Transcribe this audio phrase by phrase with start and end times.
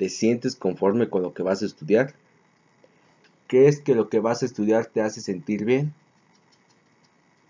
[0.00, 2.14] ¿Te sientes conforme con lo que vas a estudiar?
[3.48, 5.92] ¿Crees que lo que vas a estudiar te hace sentir bien?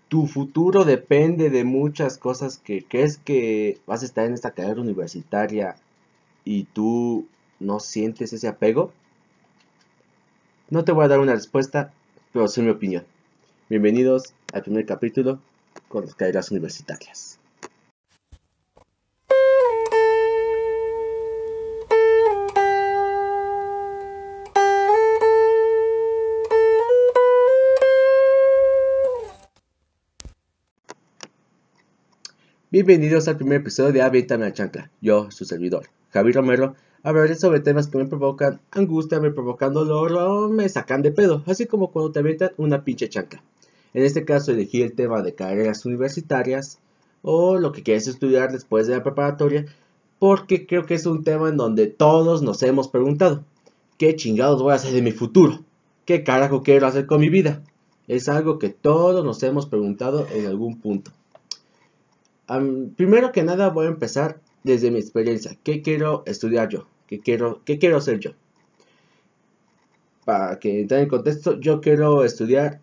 [0.09, 4.81] Tu futuro depende de muchas cosas que crees que vas a estar en esta carrera
[4.81, 5.77] universitaria
[6.43, 7.25] y tú
[7.61, 8.91] no sientes ese apego.
[10.69, 11.93] No te voy a dar una respuesta,
[12.33, 13.05] pero sí mi opinión.
[13.69, 15.39] Bienvenidos al primer capítulo
[15.87, 17.39] con las carreras universitarias.
[32.73, 34.89] Bienvenidos al primer episodio de Aviéntame la chancla.
[35.01, 40.13] Yo, su servidor, Javi Romero, hablaré sobre temas que me provocan angustia, me provocan dolor
[40.13, 43.43] o me sacan de pedo, así como cuando te avientan una pinche chancla.
[43.93, 46.79] En este caso elegí el tema de carreras universitarias
[47.23, 49.65] o lo que quieres estudiar después de la preparatoria,
[50.17, 53.43] porque creo que es un tema en donde todos nos hemos preguntado,
[53.97, 55.59] ¿qué chingados voy a hacer de mi futuro?
[56.05, 57.63] ¿Qué carajo quiero hacer con mi vida?
[58.07, 61.11] Es algo que todos nos hemos preguntado en algún punto
[62.95, 65.57] primero que nada voy a empezar desde mi experiencia.
[65.63, 66.87] ¿Qué quiero estudiar yo?
[67.07, 68.31] ¿Qué quiero, qué quiero ser yo?
[70.25, 72.79] Para que entre en contexto, yo quiero estudiar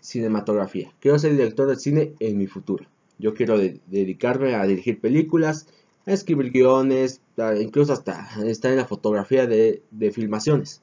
[0.00, 0.92] cinematografía.
[1.00, 2.86] Quiero ser director de cine en mi futuro.
[3.18, 5.66] Yo quiero dedicarme a dirigir películas,
[6.06, 7.20] a escribir guiones,
[7.60, 10.82] incluso hasta estar en la fotografía de, filmaciones.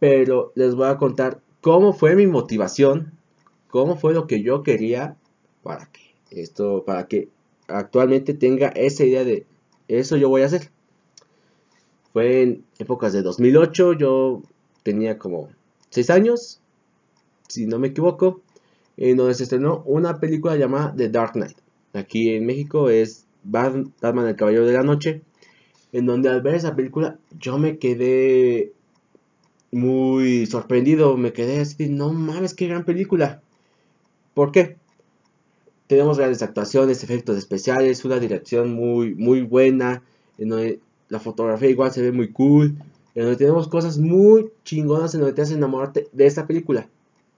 [0.00, 3.12] Pero les voy a contar cómo fue mi motivación,
[3.68, 5.16] cómo fue lo que yo quería
[5.62, 6.03] para que
[6.42, 7.28] esto para que
[7.68, 9.46] actualmente tenga esa idea de
[9.88, 10.70] eso yo voy a hacer.
[12.12, 14.42] Fue en épocas de 2008, yo
[14.82, 15.48] tenía como
[15.90, 16.60] 6 años,
[17.48, 18.40] si no me equivoco,
[18.96, 21.56] en donde se estrenó una película llamada The Dark Knight.
[21.92, 25.22] Aquí en México es Batman el Caballero de la Noche,
[25.92, 28.72] en donde al ver esa película yo me quedé
[29.70, 33.42] muy sorprendido, me quedé así, no mames, qué gran película.
[34.34, 34.76] ¿Por qué?
[35.86, 40.02] Tenemos grandes actuaciones, efectos especiales, una dirección muy, muy buena,
[40.38, 42.76] la fotografía igual se ve muy cool,
[43.14, 46.88] en donde tenemos cosas muy chingonas en donde te hacen enamorarte de esta película.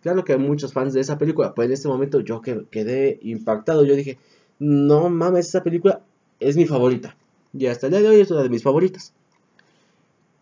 [0.02, 3.84] Claro que hay muchos fans de esa película, pues en este momento yo quedé impactado,
[3.84, 4.18] yo dije,
[4.58, 6.02] no mames, esa película
[6.38, 7.16] es mi favorita.
[7.52, 9.12] Y hasta el día de hoy es una de mis favoritas.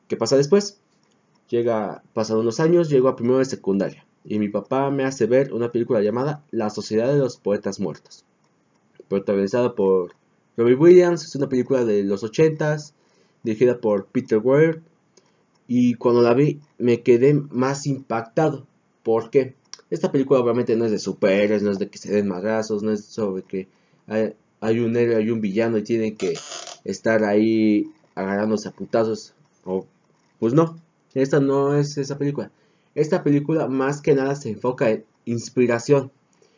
[0.08, 0.78] ¿Qué pasa después?
[1.48, 5.52] Llega, pasados unos años, llego a primero de secundaria y mi papá me hace ver
[5.52, 8.24] una película llamada La Sociedad de los Poetas Muertos,
[9.08, 10.14] protagonizada por
[10.56, 12.92] Robbie Williams, es una película de los 80s,
[13.42, 14.82] dirigida por Peter Weir,
[15.68, 18.66] y cuando la vi me quedé más impactado,
[19.02, 19.54] porque
[19.90, 22.92] esta película obviamente no es de superhéroes, no es de que se den madrazos, no
[22.92, 23.68] es sobre que
[24.06, 26.34] hay, un héroe, hay un villano y tienen que
[26.84, 29.34] estar ahí agarrándose a putazos,
[30.38, 30.76] pues no,
[31.14, 32.50] esta no es esa película.
[32.94, 36.12] Esta película más que nada se enfoca en inspiración,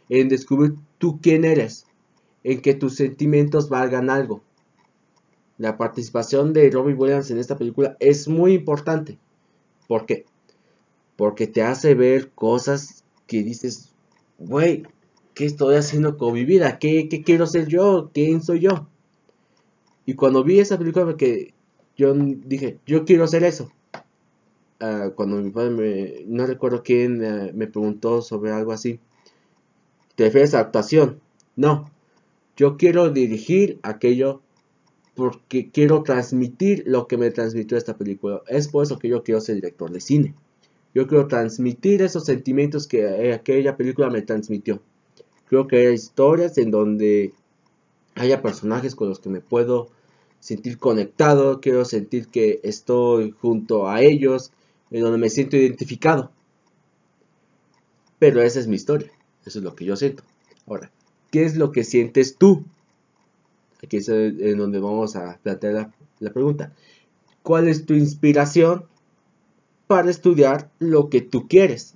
[0.08, 1.86] en descubrir tú quién eres,
[2.44, 4.42] en que tus sentimientos valgan algo.
[5.58, 9.18] La participación de Robbie Williams en esta película es muy importante.
[9.88, 10.26] ¿Por qué?
[11.16, 13.94] Porque te hace ver cosas que dices,
[14.38, 14.82] güey,
[15.34, 16.78] ¿qué estoy haciendo con mi vida?
[16.78, 18.10] ¿Qué, ¿Qué, quiero ser yo?
[18.12, 18.88] ¿Quién soy yo?
[20.04, 21.54] Y cuando vi esa película, que
[21.96, 23.70] yo dije, yo quiero hacer eso.
[24.80, 29.00] Ah, cuando mi padre me, no recuerdo quién eh, me preguntó sobre algo así,
[30.14, 31.20] ¿te refieres a actuación?
[31.56, 31.90] No,
[32.56, 34.42] yo quiero dirigir aquello
[35.14, 38.42] porque quiero transmitir lo que me transmitió esta película.
[38.48, 40.34] Es por eso que yo quiero ser director de cine.
[40.94, 44.82] Yo quiero transmitir esos sentimientos que eh, aquella película me transmitió.
[45.46, 47.32] Creo que hay historias en donde
[48.14, 49.88] haya personajes con los que me puedo
[50.40, 54.52] sentir conectado, quiero sentir que estoy junto a ellos,
[54.90, 56.30] en donde me siento identificado.
[58.18, 59.10] Pero esa es mi historia,
[59.44, 60.22] eso es lo que yo siento.
[60.66, 60.90] Ahora,
[61.30, 62.64] ¿qué es lo que sientes tú?
[63.82, 66.72] Aquí es en donde vamos a plantear la, pregunta.
[67.42, 68.86] ¿Cuál es tu inspiración
[69.86, 71.94] para estudiar lo que tú quieres?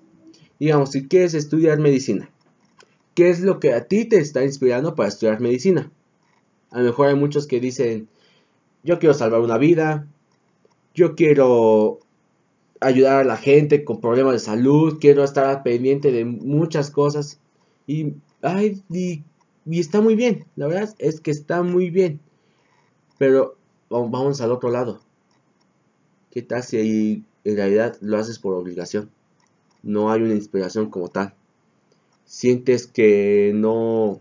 [0.59, 2.31] Digamos, si quieres estudiar medicina,
[3.15, 5.91] ¿qué es lo que a ti te está inspirando para estudiar medicina?
[6.70, 8.09] A lo mejor hay muchos que dicen,
[8.85, 10.06] yo quiero salvar una vida,
[10.94, 12.00] yo quiero
[12.81, 17.38] ayudar a la gente con problemas de salud, quiero estar pendiente de muchas cosas
[17.87, 19.23] y, ay, y,
[19.71, 22.21] está muy bien, la verdad es que está muy bien,
[23.19, 23.56] pero
[23.88, 25.00] vamos al otro lado.
[26.31, 29.11] ¿Qué tal si en realidad lo haces por obligación?
[29.82, 31.35] No hay una inspiración como tal.
[32.25, 34.21] Sientes que no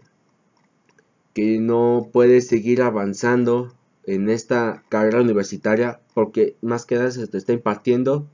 [1.34, 3.72] que no puedes seguir avanzando
[4.06, 8.28] en esta carrera universitaria porque más que nada se te está impartiendo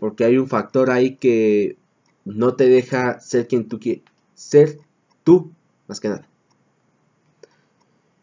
[0.00, 1.76] porque hay un factor ahí que
[2.24, 4.02] no te deja ser quien tú quieres
[4.34, 4.78] ser
[5.22, 5.52] tú
[5.86, 6.26] más que nada.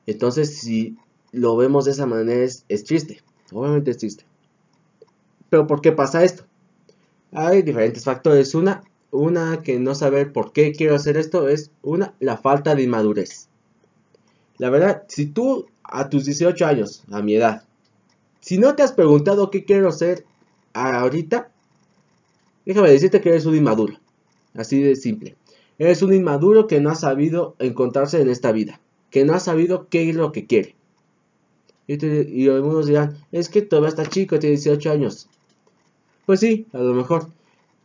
[0.07, 0.97] Entonces si
[1.31, 3.21] lo vemos de esa manera es, es triste
[3.51, 4.25] obviamente es triste.
[5.49, 6.43] Pero ¿por qué pasa esto?
[7.31, 8.55] hay diferentes factores.
[8.55, 12.83] Una una que no saber por qué quiero hacer esto es una la falta de
[12.83, 13.47] inmadurez.
[14.57, 17.63] La verdad si tú a tus 18 años, a mi edad,
[18.41, 20.25] si no te has preguntado qué quiero ser
[20.73, 21.51] ahorita,
[22.67, 23.99] déjame decirte que eres un inmaduro.
[24.53, 25.35] Así de simple.
[25.79, 28.79] Eres un inmaduro que no ha sabido encontrarse en esta vida.
[29.11, 30.75] Que no ha sabido qué es lo que quiere.
[31.87, 35.29] Y, algunos dirán, es que todavía está chico, tiene 18 años.
[36.25, 37.27] Pues sí, a lo mejor.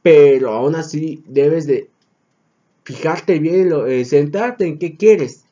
[0.03, 1.89] Pero aún así debes de
[2.83, 5.45] fijarte bien, lo, eh, centrarte en qué quieres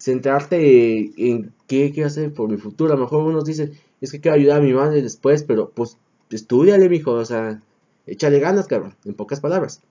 [0.00, 2.92] centrarte en qué quiero hacer por mi futuro.
[2.92, 5.98] A lo mejor unos dicen, es que quiero ayudar a mi madre después, pero pues
[6.36, 7.60] estudiale, mijo, o sea,
[8.06, 9.82] échale ganas, cabrón, en pocas palabras.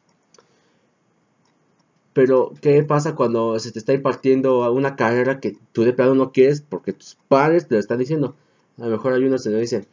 [2.14, 6.32] Pero, ¿qué pasa cuando se te está impartiendo una carrera que tú de plano no
[6.32, 8.36] quieres porque tus padres te lo están diciendo?
[8.78, 9.86] A lo mejor hay unos que dicen,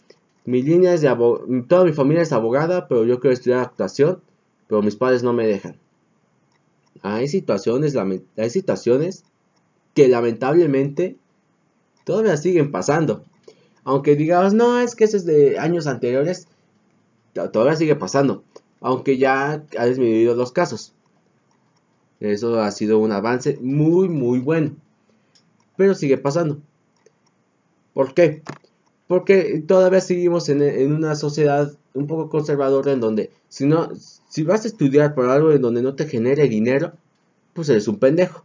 [0.44, 1.08] mi línea es de
[1.68, 4.22] toda mi familia es abogada, pero yo quiero estudiar actuación,
[4.68, 5.76] pero mis padres no me dejan.
[7.02, 9.24] Hay situaciones, hay situaciones
[9.94, 11.16] que lamentablemente
[12.04, 13.24] todavía siguen pasando.
[13.86, 16.48] Aunque digamos, no, es que eso es de años anteriores,
[17.52, 18.42] todavía sigue pasando.
[18.80, 20.92] Aunque ya ha disminuido los casos.
[22.18, 24.72] Eso ha sido un avance muy, muy bueno.
[25.76, 26.58] Pero sigue pasando.
[27.94, 28.42] ¿Por qué?
[29.06, 34.42] Porque todavía seguimos en, en, una sociedad un poco conservadora en donde si no, si
[34.42, 36.92] vas a estudiar por algo en donde no te genere dinero,
[37.52, 38.44] pues eres un pendejo.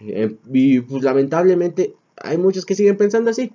[0.00, 3.50] Eh, y pues lamentablemente hay muchos que siguen pensando así.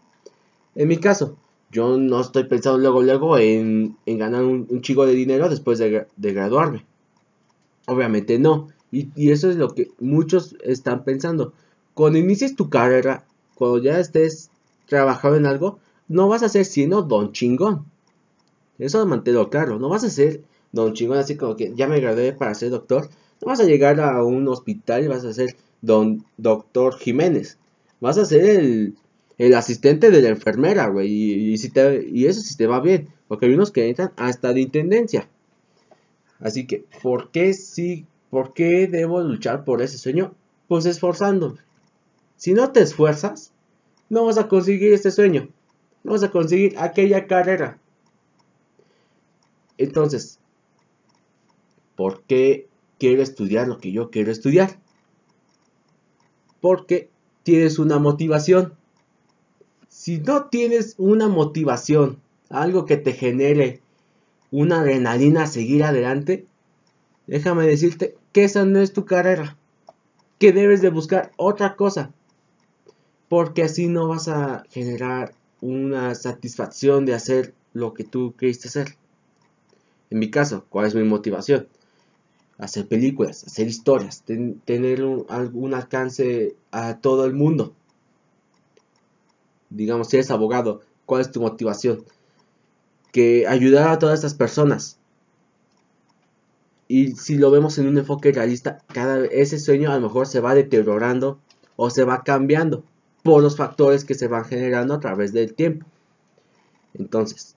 [0.76, 1.38] En mi caso,
[1.72, 6.86] yo no estoy pensando luego, luego en, ganar un, chico de dinero después de, graduarme.
[7.88, 8.70] Obviamente no.
[8.92, 11.54] Y, y, eso es lo que muchos están pensando.
[11.94, 13.26] Cuando inicies tu carrera,
[13.56, 14.50] cuando ya estés
[14.88, 17.86] trabajando en algo, no vas a ser siendo don chingón.
[18.80, 19.78] Eso manténlo claro.
[19.78, 20.42] No vas a ser
[20.72, 23.10] don chingón así como que ya me gradué para ser doctor.
[23.42, 27.58] No vas a llegar a un hospital y vas a ser don doctor Jiménez.
[28.00, 28.96] Vas a ser el,
[29.40, 31.12] el asistente de la enfermera, güey.
[31.12, 33.10] Y, si te, y eso sí te va bien.
[33.28, 35.28] Porque hay unos que entran hasta de intendencia.
[36.40, 38.06] Así que, ¿por qué sí?
[38.30, 40.36] ¿Por qué debo luchar por ese sueño?
[40.68, 41.58] Pues esforzando.
[42.38, 43.52] Si no te esfuerzas,
[44.08, 45.50] no vas a conseguir este sueño.
[46.04, 47.80] No vas a conseguir aquella carrera.
[49.80, 50.40] Entonces,
[51.96, 52.68] ¿por qué
[53.00, 54.78] quiero estudiar lo que yo quiero estudiar?
[56.62, 57.10] porque
[57.44, 58.74] tienes una motivación.
[60.00, 63.82] Si no tienes una motivación, algo que te genere
[64.50, 66.46] una adrenalina a seguir adelante,
[67.28, 69.58] déjame decirte que esa no es tu carrera,
[70.38, 72.14] que debes de buscar otra cosa,
[73.28, 78.96] porque así no vas a generar una satisfacción de hacer lo que tú queriste hacer.
[80.12, 81.68] En mi caso, ¿cuál es mi motivación?
[82.58, 84.24] hacer películas, hacer historias,
[84.66, 87.74] tener algún alcance a todo el mundo.
[89.70, 92.06] Digamos, si eres abogado, ¿cuál es tu motivación?
[93.12, 95.00] Que ayudar a todas estas personas.
[96.88, 100.40] Y si lo vemos en un enfoque realista, cada ese sueño a lo mejor se
[100.40, 101.40] va deteriorando
[101.76, 102.84] o se va cambiando
[103.24, 105.86] por los factores que se van generando a través del tiempo.
[106.94, 107.56] Entonces,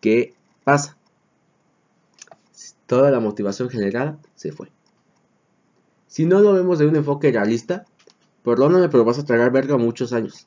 [0.00, 0.96] ¿qué pasa?
[2.86, 4.70] toda la motivación generada se fue.
[6.06, 7.84] Si no lo vemos de un enfoque realista,
[8.42, 10.46] perdóname, pero vas a tragar verga muchos años.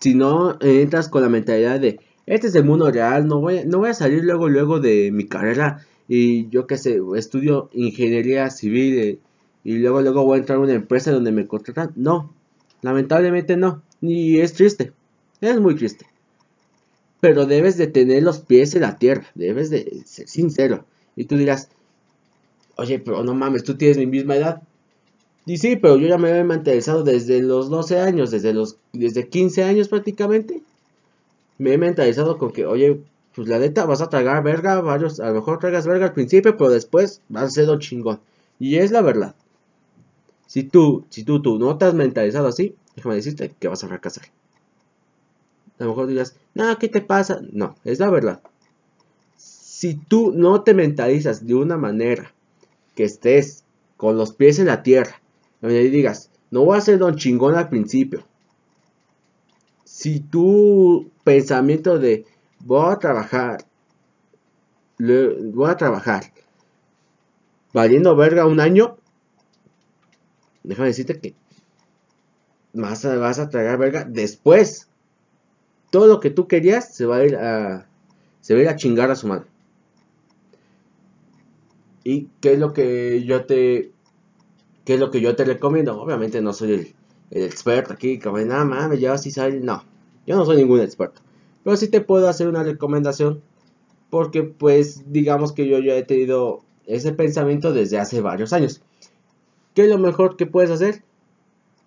[0.00, 3.78] Si no entras con la mentalidad de, este es el mundo real, no voy, no
[3.78, 8.98] voy a salir luego, luego de mi carrera y yo qué sé, estudio ingeniería civil
[8.98, 9.18] eh,
[9.62, 11.92] y luego, luego voy a entrar a una empresa donde me contratan.
[11.96, 12.34] No,
[12.82, 13.82] lamentablemente no.
[14.00, 14.92] Y es triste,
[15.40, 16.06] es muy triste
[17.20, 20.86] pero debes de tener los pies en la tierra, debes de ser sincero.
[21.16, 21.68] Y tú dirás,
[22.76, 24.62] oye, pero no mames, tú tienes mi misma edad.
[25.46, 29.28] Y sí, pero yo ya me he mentalizado desde los 12 años, desde los desde
[29.28, 30.62] 15 años prácticamente.
[31.58, 33.00] Me he mentalizado con que, oye,
[33.34, 36.56] pues la neta vas a tragar verga, varios, a lo mejor tragas verga al principio,
[36.56, 38.20] pero después vas a ser un chingón.
[38.58, 39.34] Y es la verdad.
[40.46, 43.88] Si tú, si tú, tú no te has mentalizado así, déjame decirte que vas a
[43.88, 44.26] fracasar.
[45.78, 47.40] A lo mejor digas, no, ¿qué te pasa?
[47.52, 48.42] No, es la verdad.
[49.36, 52.34] Si tú no te mentalizas de una manera
[52.94, 53.64] que estés
[53.96, 55.20] con los pies en la tierra,
[55.62, 58.24] y digas, no voy a ser don chingón al principio.
[59.84, 62.24] Si tu pensamiento de
[62.60, 63.64] voy a trabajar,
[64.98, 66.24] voy a trabajar,
[67.72, 68.96] valiendo verga un año,
[70.62, 71.34] déjame decirte que
[72.72, 74.88] vas a, vas a tragar verga después.
[75.90, 77.86] Todo lo que tú querías se va a ir a,
[78.40, 79.46] se va a, ir a chingar a su madre.
[82.04, 83.92] ¿Y qué es lo que yo te
[84.90, 86.02] qué es lo que yo te recomiendo?
[86.02, 86.92] Obviamente no soy
[87.30, 89.84] el, experto aquí, como nada mames, yo sí soy, no.
[90.26, 91.20] Yo no soy ningún experto.
[91.62, 93.40] Pero sí te puedo hacer una recomendación
[94.10, 98.82] porque pues digamos que yo ya he tenido ese pensamiento desde hace varios años.
[99.76, 101.04] ¿Qué es lo mejor que puedes hacer?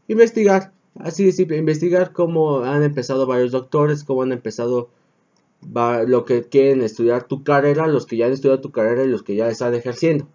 [0.07, 0.71] Investigar.
[0.97, 4.91] Así de investigar cómo han empezado varios doctores, cómo han empezado
[5.61, 9.23] lo que quieren estudiar tu carrera, los que ya han estudiado tu carrera y los
[9.23, 10.25] que ya están ejerciendo.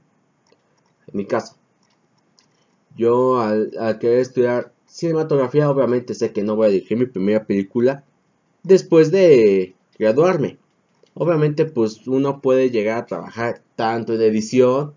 [1.06, 1.54] En mi caso.
[2.98, 8.04] Yo al, querer estudiar cinematografía, obviamente sé que no voy a dirigir mi primera película
[8.64, 10.58] después de graduarme.
[11.14, 14.94] Obviamente pues uno puede llegar a trabajar tanto en edición,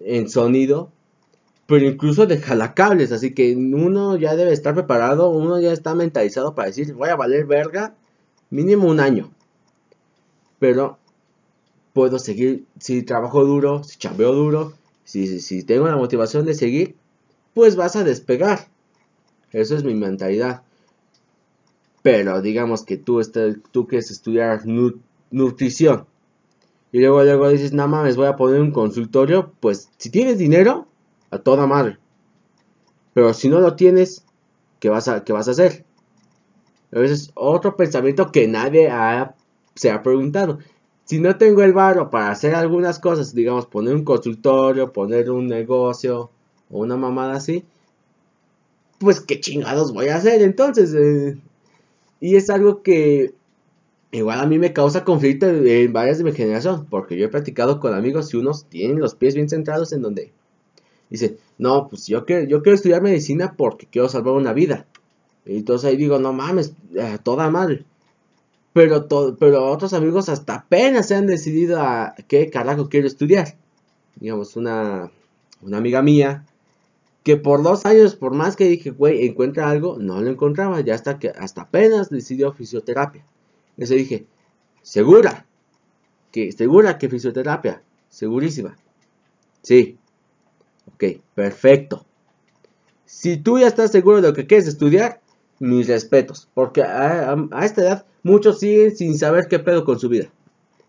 [0.00, 0.90] en sonido,
[1.66, 6.54] pero incluso de jalacables, así que uno ya debe estar preparado, uno ya está mentalizado
[6.54, 7.94] para decir, voy a valer verga
[8.50, 9.30] mínimo un año.
[10.58, 10.98] Pero
[11.92, 14.72] puedo seguir, si trabajo duro, si chambeo duro,
[15.04, 16.96] si, si tengo la motivación de seguir,
[17.54, 18.68] pues vas a despegar.
[19.52, 20.62] Eso es mi mentalidad.
[22.02, 23.20] Pero digamos que tú,
[23.72, 24.62] tú quieres estudiar
[25.30, 26.06] nutrición.
[26.92, 29.52] Y luego, luego dices, nada más voy a poner un consultorio.
[29.60, 30.86] Pues si tienes dinero,
[31.30, 31.98] a toda madre.
[33.12, 34.24] Pero si no lo tienes,
[34.80, 35.84] ¿qué vas a, qué vas a hacer?
[36.90, 38.90] Es otro pensamiento que nadie
[39.74, 40.58] se ha preguntado.
[41.04, 45.46] Si no tengo el barro para hacer algunas cosas, digamos, poner un consultorio, poner un
[45.46, 46.30] negocio
[46.70, 47.64] o una mamada así,
[48.98, 50.94] pues qué chingados voy a hacer entonces.
[50.94, 51.38] Eh?
[52.20, 53.32] y es algo que
[54.10, 57.78] igual a mí me causa conflicto en varias de mi generación, porque yo he practicado
[57.80, 60.32] con amigos y unos tienen los pies bien centrados en donde
[61.10, 64.86] dice, no, pues yo quiero, yo quiero estudiar medicina porque quiero salvar una vida.
[65.44, 66.72] Y entonces ahí digo, no mames,
[67.22, 67.84] toda madre.
[68.74, 69.06] Pero,
[69.38, 73.54] pero otros amigos hasta apenas se han decidido a qué carajo quiero estudiar.
[74.16, 75.10] Digamos, una,
[75.62, 76.44] una amiga mía
[77.28, 80.80] que por dos años, por más que dije, güey, encuentra algo, no lo encontraba.
[80.80, 83.22] Ya hasta que hasta apenas decidió fisioterapia.
[83.72, 84.26] Entonces dije,
[84.80, 85.44] segura,
[86.32, 88.78] que segura que fisioterapia, segurísima.
[89.60, 89.98] Sí,
[90.94, 91.04] Ok,
[91.34, 92.06] perfecto.
[93.04, 95.20] Si tú ya estás seguro de lo que quieres estudiar,
[95.58, 96.48] mis respetos.
[96.54, 100.32] Porque a, esta edad muchos siguen sin saber qué pedo con su vida.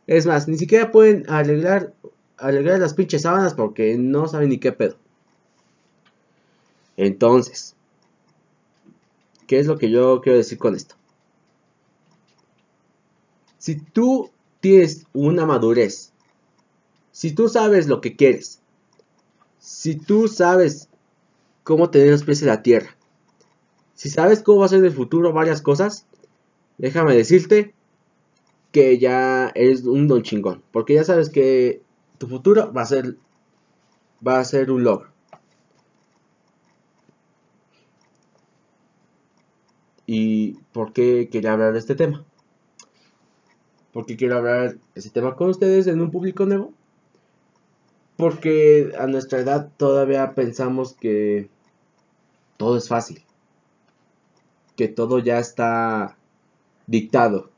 [0.07, 1.93] Es más, ni siquiera pueden arreglar,
[2.37, 4.95] arreglar las pinches sábanas porque no saben ni qué pedo.
[7.01, 7.77] Entonces,
[9.47, 10.95] ¿qué es lo que yo quiero decir con esto?
[13.57, 16.11] Si tú tienes una madurez,
[17.13, 18.61] si tú sabes lo que quieres,
[19.59, 20.89] si tú sabes
[21.63, 22.97] cómo tener los pies en la tierra,
[23.93, 26.05] si sabes cómo va a ser en el futuro varias cosas,
[26.77, 27.73] déjame decirte
[28.73, 31.81] que ya eres un don chingón, porque ya sabes que
[32.17, 33.15] tu futuro va a ser
[34.27, 35.13] va a ser un logro.
[40.11, 42.25] ¿Y por qué quería hablar de este tema?
[43.93, 46.73] Porque quiero hablar este tema con ustedes en un público nuevo
[48.17, 51.51] porque a nuestra edad todavía pensamos que
[52.57, 53.23] todo es fácil.
[54.75, 56.17] Que todo ya está
[56.87, 57.51] dictado.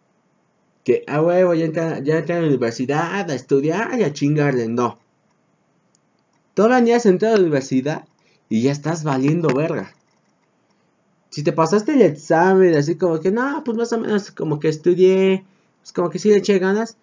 [0.84, 4.67] Que, ah, huevo, ya entra, ya a la universidad a estudiar y a chingarle.
[4.67, 5.00] No.
[6.53, 8.10] Todavía ni has entrado a la universidad
[8.50, 9.93] y ya estás valiendo verga.
[11.31, 14.67] Si te pasaste el examen así como que, no, pues más o menos como que
[14.67, 15.45] estudié,
[15.79, 16.97] pues como que si le eché ganas,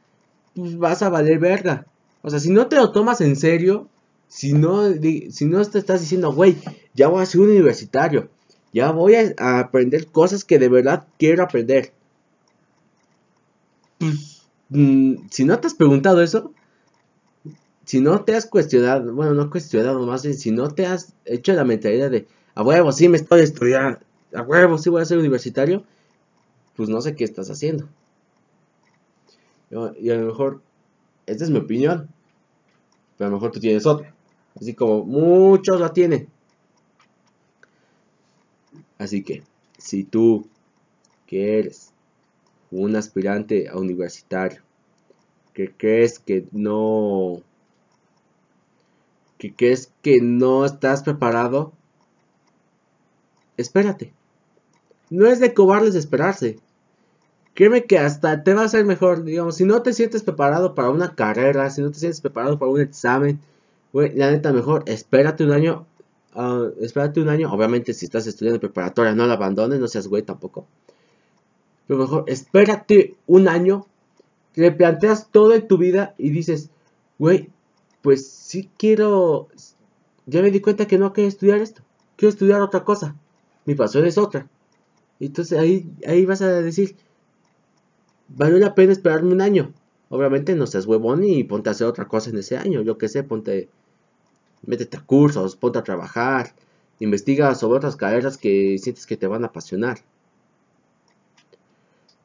[0.55, 1.87] pues vas a valer verga.
[2.23, 3.89] O sea, si no te lo tomas en serio,
[4.29, 6.59] si no, si no te estás diciendo, güey,
[6.95, 8.29] ya voy a ser un universitario,
[8.73, 11.93] ya voy a, aprender cosas que de verdad quiero aprender.
[13.97, 16.53] Pues, mm, si no te has preguntado eso,
[17.87, 21.65] si no te has cuestionado, bueno, no cuestionado, más si no te has hecho la
[21.65, 24.01] mentalidad de, a huevo, sí me estoy estudiando,
[24.35, 25.85] a huevo, sí voy a ser universitario,
[26.77, 27.89] pues no sé qué estás haciendo.
[29.71, 30.63] Y a lo mejor
[31.27, 32.09] esta es mi opinión.
[33.17, 34.15] Pero a lo mejor tú tienes otra.
[34.59, 36.29] Así como muchos la tienen.
[38.97, 39.43] Así que,
[39.77, 40.49] si tú
[41.27, 41.93] que eres
[42.71, 44.63] un aspirante a universitario,
[45.53, 47.43] que crees que no,
[49.37, 51.73] que crees que no estás preparado,
[53.57, 54.13] espérate.
[55.11, 56.59] No es de cobardes esperarse.
[57.59, 60.91] Créeme que hasta te va a ser mejor, digamos, si no te sientes preparado para
[60.91, 63.41] una carrera, si no te sientes preparado para un examen,
[63.93, 65.85] güey, la neta mejor, espérate un año,
[66.37, 70.23] uh, espérate un año, obviamente si estás estudiando preparatoria no la abandones, no seas güey
[70.23, 70.67] tampoco.
[71.89, 73.87] Pero mejor, espérate un año,
[74.55, 76.71] le planteas todo en tu vida y dices,
[77.19, 77.51] güey,
[78.03, 79.49] pues sí quiero,
[80.27, 81.83] ya me di cuenta que no quiero estudiar esto,
[82.15, 83.17] quiero estudiar otra cosa,
[83.65, 84.47] mi pasión es otra.
[85.21, 86.97] Entonces ahí, ahí vas a decir,
[88.29, 89.73] valió la pena esperarme un año.
[90.11, 92.83] Obviamente no seas huevón y ponte a hacer otra cosa en ese año.
[92.83, 93.69] Yo qué sé, ponte,
[94.65, 96.55] métete a cursos, ponte a trabajar,
[97.01, 99.99] investiga sobre otras carreras que sientes que te van a apasionar.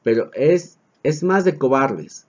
[0.04, 2.28] Pero es, es más de cobardes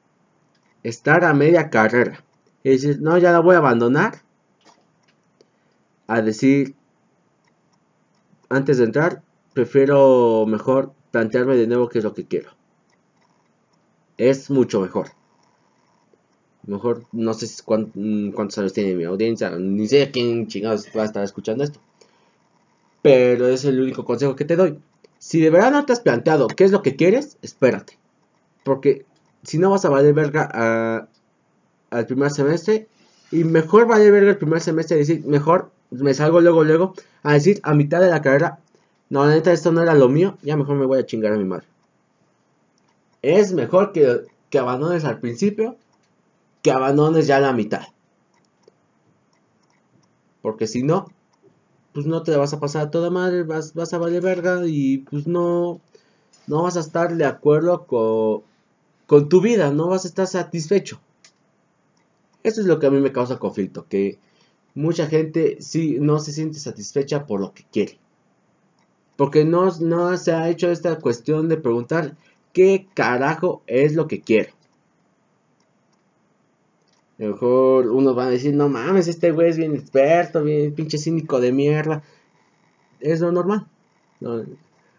[0.83, 2.25] estar a media carrera
[2.62, 4.23] y decir, no, ya la voy a abandonar.
[6.06, 6.75] A decir,
[8.49, 9.23] antes de entrar,
[9.54, 12.50] prefiero mejor plantearme de nuevo qué es lo que quiero.
[14.18, 15.08] Es mucho mejor.
[16.66, 21.06] Mejor, no sé mm, cuántos años tiene mi audiencia, ni sé quién chingados va a
[21.06, 21.80] estar escuchando esto.
[23.02, 24.78] Pero es el único consejo que te doy.
[25.18, 27.99] Si de verdad no te has planteado qué es lo que quieres, espérate.
[28.62, 29.04] Porque
[29.42, 31.08] si no vas a valer verga
[31.94, 32.88] al primer semestre.
[33.30, 36.94] Y mejor valer verga el primer semestre y decir, mejor me salgo luego, luego.
[37.23, 38.58] A decir, a mitad de la carrera,
[39.11, 41.37] no, la neta, esto no era lo mío, ya mejor me voy a chingar a
[41.37, 41.66] mi madre.
[43.23, 45.76] Es mejor que, que abandones al principio
[46.64, 47.82] que abandones ya la mitad.
[50.40, 51.12] Porque si no,
[51.92, 54.99] pues no te vas a pasar a toda madre, vas, vas a valer verga y
[54.99, 55.80] pues no,
[56.46, 58.42] no vas a estar de acuerdo con,
[59.06, 61.00] con tu vida, no vas a estar satisfecho.
[62.42, 64.18] Eso es lo que a mí me causa conflicto, que
[64.75, 67.99] mucha gente sí no se siente satisfecha por lo que quiere.
[69.16, 72.16] Porque no, no se ha hecho esta cuestión de preguntar
[72.52, 74.50] qué carajo es lo que quiero.
[77.19, 80.75] A lo mejor unos van a decir, no mames, este güey es bien experto, bien
[80.75, 82.02] pinche cínico de mierda.
[82.99, 83.67] Es lo normal.
[84.21, 84.26] a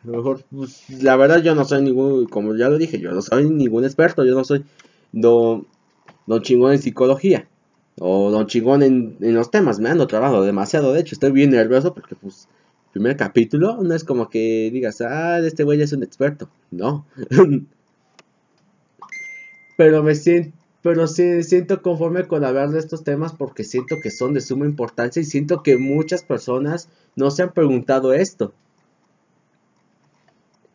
[0.06, 3.22] lo mejor, pues, la verdad yo no soy ningún, como ya lo dije, yo no
[3.22, 4.64] soy ningún experto, yo no soy
[5.12, 5.68] don,
[6.26, 7.48] don chingón en psicología.
[8.00, 11.50] O don chingón en, en los temas, me ando trabajando demasiado, de hecho estoy bien
[11.52, 12.48] nervioso porque pues
[12.96, 16.50] primer capítulo, no es como que digas, ah, este güey es un experto.
[16.72, 17.06] No.
[19.78, 24.12] pero me siento, pero sí siento conforme con hablar de estos temas porque siento que
[24.12, 28.54] son de suma importancia y siento que muchas personas no se han preguntado esto.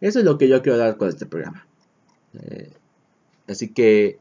[0.02, 1.66] Eso es lo que yo quiero dar con este programa.
[2.35, 2.70] Eh,
[3.48, 4.18] así que,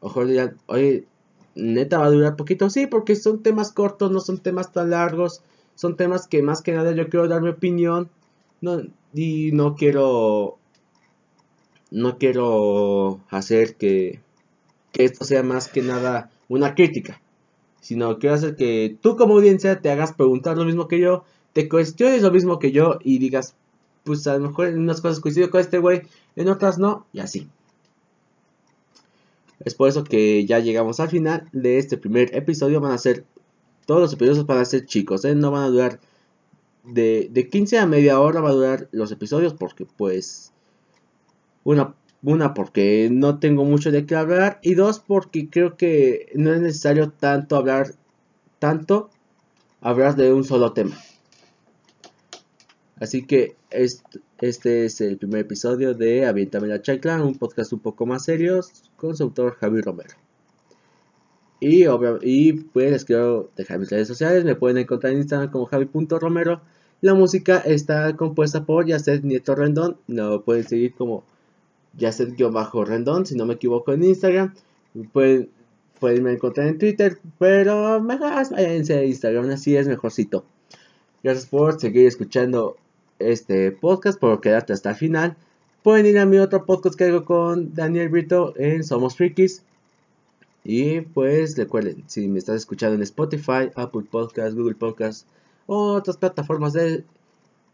[0.00, 1.06] ojo, ya, oye,
[1.54, 5.42] neta va a durar poquito, sí, porque son temas cortos, no son temas tan largos
[5.80, 8.10] son temas que más que nada yo quiero dar mi opinión
[8.60, 8.82] no,
[9.14, 10.58] y no quiero
[11.90, 14.20] no quiero hacer que,
[14.92, 17.22] que esto sea más que nada una crítica
[17.80, 21.66] sino quiero hacer que tú como audiencia te hagas preguntar lo mismo que yo te
[21.66, 23.54] cuestiones lo mismo que yo y digas
[24.04, 26.02] pues a lo mejor en unas cosas coincido con este güey
[26.36, 27.48] en otras no y así
[29.64, 32.80] es por eso que ya llegamos al final de este primer episodio.
[32.80, 33.26] Van a ser
[33.90, 35.34] todos los episodios van a ser chicos, ¿eh?
[35.34, 35.98] no van a durar
[36.84, 40.52] de, de 15 a media hora va a durar los episodios porque pues
[41.64, 46.52] una, una porque no tengo mucho de qué hablar y dos porque creo que no
[46.54, 47.96] es necesario tanto hablar
[48.60, 49.10] tanto
[49.80, 50.96] hablar de un solo tema.
[52.94, 58.06] Así que este, es el primer episodio de Avientame la Chacla, un podcast un poco
[58.06, 58.60] más serio
[58.94, 60.14] con su autor Javier Romero.
[61.60, 61.84] Y,
[62.22, 64.44] y pues quiero dejar mis redes sociales.
[64.44, 66.60] Me pueden encontrar en Instagram como javi.romero.
[67.02, 69.98] La música está compuesta por Yacet Nieto Rendón.
[70.06, 71.24] No pueden seguir como
[71.98, 74.54] Yacet-Rendón, si no me equivoco, en Instagram.
[75.12, 75.50] Pueden,
[75.98, 80.44] pueden encontrar en Twitter, pero mejor váyanse a Instagram, así es mejorcito.
[81.22, 82.76] Gracias por seguir escuchando
[83.18, 85.36] este podcast, por quedarte hasta el final.
[85.82, 89.62] Pueden ir a mi otro podcast que hago con Daniel Brito en Somos Frikis.
[90.64, 95.26] Y pues recuerden, si me estás escuchando en Spotify, Apple Podcast, Google Podcast
[95.66, 97.04] o otras plataformas de,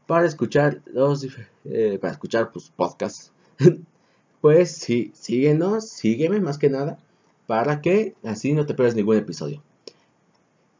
[0.06, 1.26] para escuchar los
[1.64, 3.32] eh, para escuchar pues podcasts,
[4.40, 6.98] pues sí, síguenos, sígueme más que nada
[7.46, 9.62] para que así no te pierdas ningún episodio.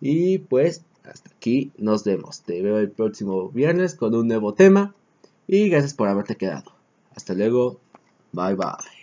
[0.00, 2.42] Y pues hasta aquí nos vemos.
[2.42, 4.94] Te veo el próximo viernes con un nuevo tema
[5.46, 6.72] y gracias por haberte quedado.
[7.14, 7.80] Hasta luego.
[8.32, 8.95] Bye bye.